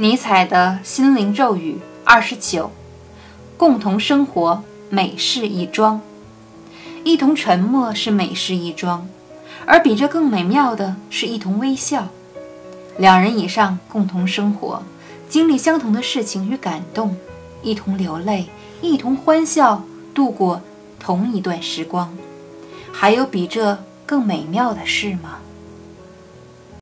[0.00, 2.70] 尼采的心灵咒语二十九
[3.56, 6.00] 共同生活美事一桩。
[7.02, 9.08] 一同沉默是美事一桩
[9.66, 12.06] 而比这更美妙的是一同微笑。
[12.96, 14.84] 两人以上共同生活
[15.28, 17.16] 经历相同的事情与感动
[17.64, 18.46] 一同流泪
[18.80, 19.82] 一同欢笑
[20.14, 20.62] 度过
[21.00, 22.16] 同一段时光。
[22.92, 23.76] 还有比这
[24.06, 25.40] 更美妙的事吗？